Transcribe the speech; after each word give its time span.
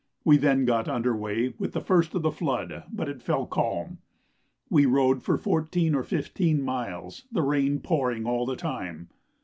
We 0.23 0.37
then 0.37 0.65
got 0.65 0.87
under 0.87 1.15
weigh 1.15 1.49
with 1.59 1.73
the 1.73 1.79
first 1.79 2.15
of 2.15 2.23
the 2.23 2.31
flood, 2.31 2.85
but 2.91 3.07
it 3.07 3.21
fell 3.21 3.45
calm. 3.45 3.99
We 4.67 4.87
rowed 4.87 5.21
for 5.21 5.37
fourteen 5.37 5.93
or 5.93 6.01
fifteen 6.01 6.63
miles, 6.63 7.25
the 7.31 7.43
rain 7.43 7.77
pouring 7.81 8.25
all 8.25 8.47
the 8.47 8.55
time. 8.55 9.09